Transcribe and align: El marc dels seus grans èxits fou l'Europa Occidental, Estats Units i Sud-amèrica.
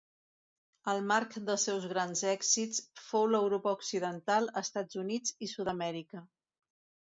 El 0.93 1.01
marc 1.11 1.35
dels 1.49 1.65
seus 1.69 1.85
grans 1.91 2.23
èxits 2.31 2.81
fou 3.09 3.27
l'Europa 3.35 3.77
Occidental, 3.79 4.51
Estats 4.65 5.01
Units 5.07 5.39
i 5.49 5.55
Sud-amèrica. 5.57 6.27